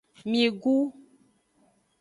Migu. 0.29 0.77